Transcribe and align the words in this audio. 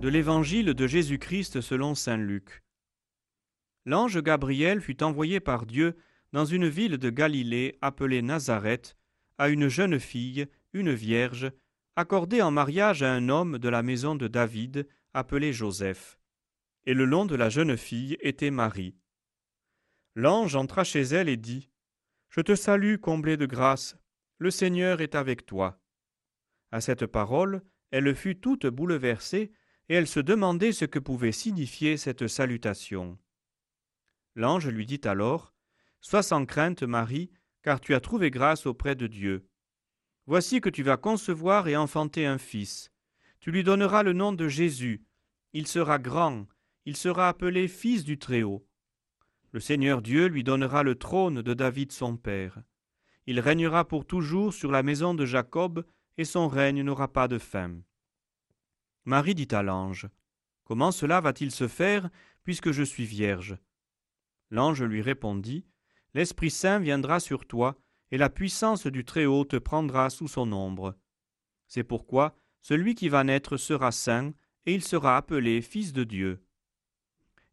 de 0.00 0.08
l'Évangile 0.08 0.74
de 0.74 0.86
Jésus-Christ 0.86 1.62
selon 1.62 1.94
Saint 1.94 2.18
Luc. 2.18 2.62
L'ange 3.86 4.22
Gabriel 4.22 4.82
fut 4.82 5.02
envoyé 5.02 5.40
par 5.40 5.64
Dieu 5.64 5.96
dans 6.32 6.44
une 6.44 6.68
ville 6.68 6.98
de 6.98 7.08
Galilée 7.08 7.78
appelée 7.80 8.20
Nazareth 8.20 8.96
à 9.38 9.48
une 9.48 9.68
jeune 9.68 9.98
fille, 9.98 10.46
une 10.74 10.92
vierge, 10.92 11.50
accordée 11.96 12.42
en 12.42 12.50
mariage 12.50 13.02
à 13.02 13.12
un 13.12 13.30
homme 13.30 13.58
de 13.58 13.68
la 13.70 13.82
maison 13.82 14.14
de 14.14 14.28
David 14.28 14.86
appelé 15.14 15.54
Joseph. 15.54 16.18
Et 16.84 16.92
le 16.92 17.06
nom 17.06 17.24
de 17.24 17.34
la 17.34 17.48
jeune 17.48 17.76
fille 17.76 18.18
était 18.20 18.50
Marie. 18.50 18.96
L'ange 20.14 20.56
entra 20.56 20.84
chez 20.84 21.02
elle 21.02 21.30
et 21.30 21.38
dit 21.38 21.70
Je 22.28 22.42
te 22.42 22.54
salue, 22.54 22.96
comblée 22.96 23.38
de 23.38 23.46
grâce, 23.46 23.96
le 24.38 24.50
Seigneur 24.50 25.00
est 25.00 25.14
avec 25.14 25.46
toi. 25.46 25.80
À 26.70 26.82
cette 26.82 27.06
parole, 27.06 27.62
elle 27.90 28.14
fut 28.14 28.38
toute 28.38 28.66
bouleversée 28.66 29.52
et 29.88 29.94
elle 29.94 30.06
se 30.06 30.20
demandait 30.20 30.72
ce 30.72 30.84
que 30.84 30.98
pouvait 30.98 31.32
signifier 31.32 31.96
cette 31.96 32.26
salutation. 32.26 33.18
L'ange 34.34 34.68
lui 34.68 34.86
dit 34.86 35.00
alors 35.04 35.54
Sois 36.00 36.22
sans 36.22 36.44
crainte, 36.46 36.82
Marie, 36.82 37.30
car 37.62 37.80
tu 37.80 37.94
as 37.94 38.00
trouvé 38.00 38.30
grâce 38.30 38.66
auprès 38.66 38.94
de 38.94 39.06
Dieu. 39.06 39.48
Voici 40.26 40.60
que 40.60 40.68
tu 40.68 40.82
vas 40.82 40.96
concevoir 40.96 41.68
et 41.68 41.76
enfanter 41.76 42.26
un 42.26 42.38
fils. 42.38 42.90
Tu 43.40 43.50
lui 43.50 43.64
donneras 43.64 44.02
le 44.02 44.12
nom 44.12 44.32
de 44.32 44.48
Jésus. 44.48 45.04
Il 45.52 45.66
sera 45.66 45.98
grand, 45.98 46.46
il 46.84 46.96
sera 46.96 47.28
appelé 47.28 47.68
Fils 47.68 48.04
du 48.04 48.18
Très-Haut. 48.18 48.66
Le 49.52 49.60
Seigneur 49.60 50.02
Dieu 50.02 50.26
lui 50.26 50.44
donnera 50.44 50.82
le 50.82 50.96
trône 50.96 51.42
de 51.42 51.54
David 51.54 51.92
son 51.92 52.16
père. 52.16 52.60
Il 53.26 53.40
régnera 53.40 53.86
pour 53.86 54.04
toujours 54.04 54.52
sur 54.52 54.70
la 54.70 54.82
maison 54.82 55.14
de 55.14 55.24
Jacob, 55.24 55.84
et 56.18 56.24
son 56.24 56.48
règne 56.48 56.82
n'aura 56.82 57.12
pas 57.12 57.26
de 57.26 57.38
fin. 57.38 57.72
Marie 59.06 59.36
dit 59.36 59.48
à 59.52 59.62
l'ange, 59.62 60.08
Comment 60.64 60.90
cela 60.90 61.20
va-t-il 61.20 61.52
se 61.52 61.68
faire, 61.68 62.10
puisque 62.42 62.72
je 62.72 62.82
suis 62.82 63.06
vierge? 63.06 63.56
L'ange 64.50 64.82
lui 64.82 65.00
répondit, 65.00 65.64
L'Esprit 66.12 66.50
Saint 66.50 66.80
viendra 66.80 67.20
sur 67.20 67.46
toi, 67.46 67.80
et 68.10 68.18
la 68.18 68.28
puissance 68.28 68.86
du 68.88 69.04
Très-Haut 69.04 69.44
te 69.44 69.56
prendra 69.56 70.10
sous 70.10 70.26
son 70.26 70.52
ombre. 70.52 70.96
C'est 71.68 71.84
pourquoi 71.84 72.36
celui 72.62 72.96
qui 72.96 73.08
va 73.08 73.22
naître 73.22 73.56
sera 73.56 73.92
saint, 73.92 74.32
et 74.64 74.74
il 74.74 74.82
sera 74.82 75.16
appelé 75.16 75.62
Fils 75.62 75.92
de 75.92 76.02
Dieu. 76.02 76.44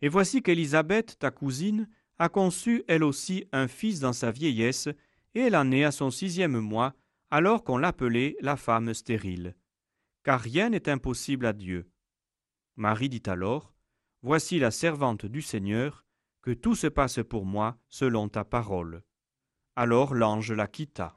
Et 0.00 0.08
voici 0.08 0.42
qu'Élisabeth, 0.42 1.18
ta 1.18 1.30
cousine, 1.30 1.86
a 2.18 2.30
conçu 2.30 2.82
elle 2.88 3.04
aussi 3.04 3.44
un 3.52 3.68
fils 3.68 4.00
dans 4.00 4.14
sa 4.14 4.30
vieillesse, 4.30 4.88
et 5.34 5.40
elle 5.40 5.56
en 5.56 5.70
est 5.70 5.84
à 5.84 5.92
son 5.92 6.10
sixième 6.10 6.58
mois, 6.58 6.94
alors 7.30 7.62
qu'on 7.62 7.76
l'appelait 7.76 8.36
la 8.40 8.56
femme 8.56 8.94
stérile. 8.94 9.54
Car 10.24 10.40
rien 10.40 10.70
n'est 10.70 10.88
impossible 10.88 11.46
à 11.46 11.52
Dieu. 11.52 11.90
Marie 12.76 13.08
dit 13.08 13.22
alors, 13.26 13.74
Voici 14.22 14.60
la 14.60 14.70
servante 14.70 15.26
du 15.26 15.42
Seigneur, 15.42 16.04
que 16.42 16.52
tout 16.52 16.76
se 16.76 16.86
passe 16.86 17.20
pour 17.28 17.44
moi 17.44 17.76
selon 17.88 18.28
ta 18.28 18.44
parole. 18.44 19.02
Alors 19.74 20.14
l'ange 20.14 20.52
la 20.52 20.68
quitta. 20.68 21.16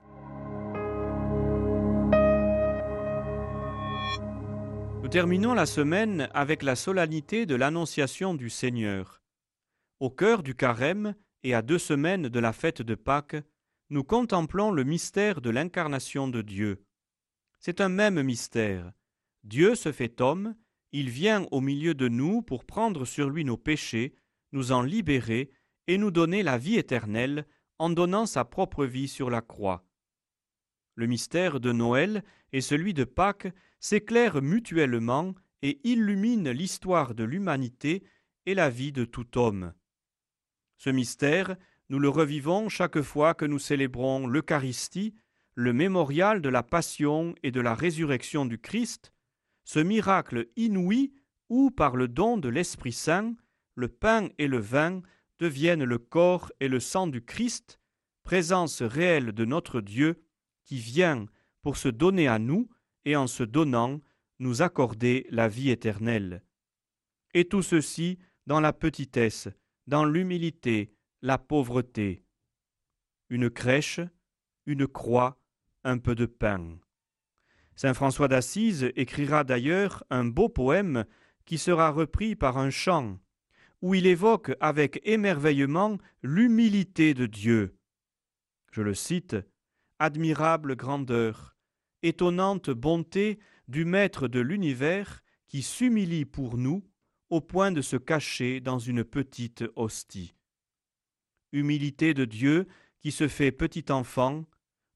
Nous 5.03 5.09
terminons 5.09 5.53
la 5.53 5.67
semaine 5.67 6.30
avec 6.33 6.64
la 6.64 6.76
solennité 6.76 7.45
de 7.45 7.53
l'Annonciation 7.53 8.33
du 8.33 8.50
Seigneur. 8.50 9.22
Au 10.00 10.09
cœur 10.09 10.42
du 10.42 10.56
carême 10.56 11.14
et 11.44 11.53
à 11.53 11.61
deux 11.61 11.78
semaines 11.78 12.28
de 12.28 12.39
la 12.39 12.53
fête 12.53 12.81
de 12.81 12.95
Pâques, 12.95 13.38
nous 13.92 14.03
contemplons 14.03 14.72
le 14.72 14.83
mystère 14.83 15.42
de 15.42 15.52
l'incarnation 15.52 16.28
de 16.28 16.42
Dieu. 16.42 16.83
C'est 17.66 17.81
un 17.81 17.89
même 17.89 18.21
mystère. 18.21 18.93
Dieu 19.43 19.73
se 19.73 19.92
fait 19.92 20.21
homme, 20.21 20.55
il 20.92 21.09
vient 21.09 21.48
au 21.49 21.61
milieu 21.61 21.95
de 21.95 22.08
nous 22.08 22.43
pour 22.43 22.64
prendre 22.64 23.05
sur 23.05 23.27
lui 23.27 23.43
nos 23.43 23.58
péchés, 23.58 24.14
nous 24.52 24.71
en 24.71 24.83
libérer 24.83 25.49
et 25.87 25.98
nous 25.98 26.11
donner 26.11 26.43
la 26.43 26.59
vie 26.59 26.76
éternelle 26.76 27.48
en 27.80 27.89
donnant 27.89 28.27
sa 28.27 28.45
propre 28.45 28.86
vie 28.86 29.08
sur 29.08 29.31
la 29.31 29.42
croix. 29.42 29.83
Le 30.93 31.08
mystère 31.08 31.59
de 31.59 31.71
Noël 31.71 32.23
et 32.53 32.61
celui 32.61 32.93
de 32.93 33.03
Pâques 33.03 33.52
s'éclairent 33.80 34.43
mutuellement 34.43 35.33
et 35.64 35.80
illuminent 35.89 36.52
l'histoire 36.52 37.15
de 37.15 37.23
l'humanité 37.23 38.03
et 38.45 38.53
la 38.53 38.70
vie 38.70 38.92
de 38.92 39.05
tout 39.05 39.39
homme. 39.39 39.73
Ce 40.77 40.92
mystère, 40.92 41.55
nous 41.89 41.97
le 41.97 42.09
revivons 42.09 42.70
chaque 42.70 43.02
fois 43.02 43.33
que 43.33 43.45
nous 43.45 43.58
célébrons 43.58 44.27
l'Eucharistie, 44.27 45.15
le 45.55 45.71
mémorial 45.71 46.42
de 46.42 46.49
la 46.49 46.64
passion 46.64 47.33
et 47.42 47.52
de 47.52 47.61
la 47.61 47.73
résurrection 47.73 48.45
du 48.45 48.60
Christ, 48.60 49.14
ce 49.64 49.80
miracle 49.80 50.49
inouï 50.58 51.14
où, 51.49 51.71
par 51.71 51.95
le 51.95 52.10
don 52.10 52.38
de 52.38 52.49
l'Esprit 52.49 52.92
Saint, 52.92 53.36
le 53.73 53.88
pain 53.88 54.30
et 54.38 54.48
le 54.48 54.60
vin 54.60 55.02
deviennent 55.39 55.83
le 55.83 55.98
corps 55.98 56.52
et 56.60 56.67
le 56.67 56.80
sang 56.80 57.08
du 57.08 57.23
Christ, 57.23 57.80
présence 58.23 58.82
réelle 58.82 59.32
de 59.32 59.45
notre 59.45 59.80
Dieu 59.80 60.26
qui 60.65 60.77
vient 60.77 61.26
pour 61.61 61.77
se 61.77 61.88
donner 61.88 62.27
à 62.27 62.38
nous 62.38 62.70
et 63.05 63.15
en 63.15 63.27
se 63.27 63.44
donnant 63.44 64.02
nous 64.39 64.61
accorder 64.61 65.26
la 65.30 65.48
vie 65.48 65.70
éternelle. 65.70 66.44
Et 67.33 67.48
tout 67.48 67.61
ceci 67.61 68.20
dans 68.45 68.60
la 68.60 68.73
petitesse, 68.73 69.48
dans 69.88 70.04
l'humilité, 70.04 70.94
la 71.21 71.38
pauvreté. 71.38 72.23
Une 73.30 73.49
crèche, 73.49 74.02
une 74.65 74.88
croix, 74.88 75.39
un 75.85 75.97
peu 75.97 76.15
de 76.15 76.25
pain. 76.25 76.77
Saint 77.77 77.93
François 77.93 78.27
d'Assise 78.27 78.91
écrira 78.95 79.43
d'ailleurs 79.43 80.03
un 80.09 80.25
beau 80.25 80.49
poème 80.49 81.05
qui 81.45 81.57
sera 81.57 81.91
repris 81.91 82.35
par 82.35 82.57
un 82.57 82.69
chant, 82.69 83.19
où 83.81 83.95
il 83.95 84.07
évoque 84.07 84.51
avec 84.59 84.99
émerveillement 85.03 85.97
l'humilité 86.23 87.13
de 87.13 87.25
Dieu. 87.25 87.77
Je 88.71 88.81
le 88.81 88.93
cite 88.93 89.37
Admirable 89.99 90.75
grandeur, 90.75 91.55
étonnante 92.03 92.69
bonté 92.69 93.39
du 93.67 93.85
Maître 93.85 94.27
de 94.27 94.39
l'univers 94.39 95.21
qui 95.47 95.61
s'humilie 95.61 96.25
pour 96.25 96.57
nous 96.57 96.83
au 97.29 97.41
point 97.41 97.71
de 97.71 97.81
se 97.81 97.95
cacher 97.95 98.59
dans 98.59 98.79
une 98.79 99.03
petite 99.03 99.63
hostie. 99.75 100.35
Humilité 101.52 102.13
de 102.13 102.25
Dieu 102.25 102.67
qui 102.99 103.11
se 103.11 103.27
fait 103.27 103.52
petit 103.52 103.91
enfant, 103.91 104.45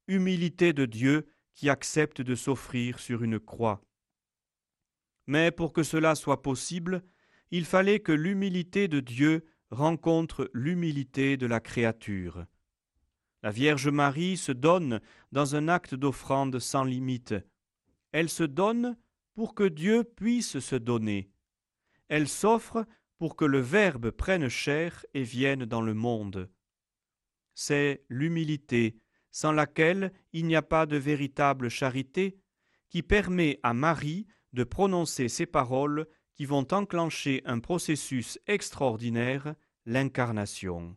humilité 0.09 0.73
de 0.73 0.85
Dieu 0.85 1.27
qui 1.53 1.69
accepte 1.69 2.21
de 2.21 2.35
s'offrir 2.35 2.99
sur 2.99 3.23
une 3.23 3.39
croix. 3.39 3.81
Mais 5.27 5.51
pour 5.51 5.71
que 5.71 5.83
cela 5.83 6.15
soit 6.15 6.41
possible, 6.41 7.03
il 7.51 7.63
fallait 7.65 7.99
que 7.99 8.11
l'humilité 8.11 8.87
de 8.87 8.99
Dieu 8.99 9.45
rencontre 9.69 10.49
l'humilité 10.53 11.37
de 11.37 11.45
la 11.45 11.59
créature. 11.59 12.45
La 13.43 13.51
Vierge 13.51 13.87
Marie 13.87 14.35
se 14.35 14.51
donne 14.51 14.99
dans 15.31 15.55
un 15.55 15.67
acte 15.67 15.95
d'offrande 15.95 16.59
sans 16.59 16.83
limite. 16.83 17.35
Elle 18.11 18.29
se 18.29 18.43
donne 18.43 18.97
pour 19.35 19.55
que 19.55 19.63
Dieu 19.63 20.03
puisse 20.03 20.59
se 20.59 20.75
donner. 20.75 21.31
Elle 22.09 22.27
s'offre 22.27 22.85
pour 23.17 23.35
que 23.35 23.45
le 23.45 23.59
Verbe 23.59 24.11
prenne 24.11 24.49
chair 24.49 25.05
et 25.13 25.23
vienne 25.23 25.65
dans 25.65 25.81
le 25.81 25.93
monde. 25.93 26.49
C'est 27.53 28.03
l'humilité, 28.09 28.97
sans 29.31 29.51
laquelle 29.51 30.11
il 30.33 30.45
n'y 30.45 30.55
a 30.55 30.61
pas 30.61 30.85
de 30.85 30.97
véritable 30.97 31.69
charité, 31.69 32.39
qui 32.89 33.03
permet 33.03 33.59
à 33.63 33.73
Marie 33.73 34.27
de 34.53 34.63
prononcer 34.63 35.29
ces 35.29 35.45
paroles 35.45 36.07
qui 36.33 36.45
vont 36.45 36.67
enclencher 36.71 37.41
un 37.45 37.59
processus 37.59 38.39
extraordinaire, 38.47 39.55
l'incarnation. 39.85 40.95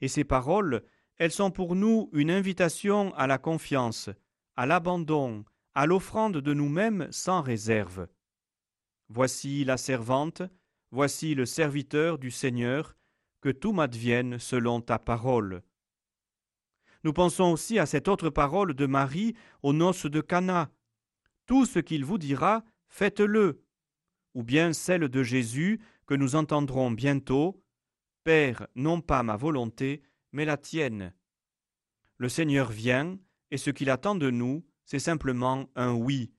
Et 0.00 0.08
ces 0.08 0.24
paroles, 0.24 0.82
elles 1.16 1.32
sont 1.32 1.50
pour 1.50 1.76
nous 1.76 2.10
une 2.12 2.30
invitation 2.30 3.14
à 3.14 3.26
la 3.26 3.38
confiance, 3.38 4.10
à 4.56 4.66
l'abandon, 4.66 5.44
à 5.74 5.86
l'offrande 5.86 6.38
de 6.38 6.54
nous-mêmes 6.54 7.08
sans 7.10 7.42
réserve. 7.42 8.08
Voici 9.08 9.64
la 9.64 9.76
servante, 9.76 10.42
voici 10.90 11.34
le 11.34 11.46
serviteur 11.46 12.18
du 12.18 12.30
Seigneur, 12.30 12.96
que 13.40 13.50
tout 13.50 13.72
m'advienne 13.72 14.38
selon 14.38 14.80
ta 14.80 14.98
parole. 14.98 15.62
Nous 17.02 17.12
pensons 17.12 17.52
aussi 17.52 17.78
à 17.78 17.86
cette 17.86 18.08
autre 18.08 18.30
parole 18.30 18.74
de 18.74 18.86
Marie 18.86 19.34
aux 19.62 19.72
noces 19.72 20.06
de 20.06 20.20
Cana. 20.20 20.70
Tout 21.46 21.64
ce 21.64 21.78
qu'il 21.78 22.04
vous 22.04 22.18
dira, 22.18 22.62
faites-le, 22.88 23.62
ou 24.34 24.42
bien 24.42 24.72
celle 24.72 25.08
de 25.08 25.22
Jésus 25.22 25.80
que 26.06 26.14
nous 26.14 26.34
entendrons 26.34 26.90
bientôt. 26.90 27.62
Père, 28.24 28.66
non 28.74 29.00
pas 29.00 29.22
ma 29.22 29.36
volonté, 29.36 30.02
mais 30.32 30.44
la 30.44 30.56
tienne. 30.56 31.14
Le 32.18 32.28
Seigneur 32.28 32.70
vient, 32.70 33.18
et 33.50 33.56
ce 33.56 33.70
qu'il 33.70 33.88
attend 33.88 34.14
de 34.14 34.30
nous, 34.30 34.64
c'est 34.84 34.98
simplement 34.98 35.70
un 35.74 35.92
oui, 35.92 36.32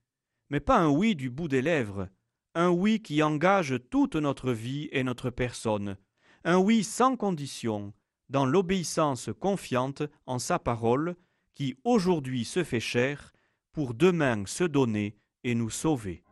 mais 0.50 0.60
pas 0.60 0.78
un 0.78 0.90
oui 0.90 1.16
du 1.16 1.30
bout 1.30 1.48
des 1.48 1.62
lèvres, 1.62 2.08
un 2.54 2.70
oui 2.70 3.02
qui 3.02 3.24
engage 3.24 3.76
toute 3.90 4.16
notre 4.16 4.52
vie 4.52 4.90
et 4.92 5.04
notre 5.04 5.30
personne, 5.30 5.98
un 6.44 6.58
oui 6.58 6.84
sans 6.84 7.16
condition, 7.16 7.94
dans 8.32 8.46
l'obéissance 8.46 9.30
confiante 9.40 10.04
en 10.26 10.40
sa 10.40 10.58
parole, 10.58 11.16
qui 11.54 11.76
aujourd'hui 11.84 12.46
se 12.46 12.64
fait 12.64 12.80
chair, 12.80 13.34
pour 13.74 13.94
demain 13.94 14.46
se 14.46 14.64
donner 14.64 15.18
et 15.44 15.54
nous 15.54 15.70
sauver. 15.70 16.24